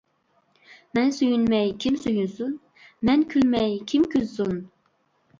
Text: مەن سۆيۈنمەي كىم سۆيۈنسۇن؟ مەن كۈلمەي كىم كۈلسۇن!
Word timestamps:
مەن 0.97 1.09
سۆيۈنمەي 1.17 1.67
كىم 1.83 1.99
سۆيۈنسۇن؟ 2.05 2.55
مەن 3.09 3.25
كۈلمەي 3.33 3.75
كىم 3.93 4.07
كۈلسۇن! 4.15 4.57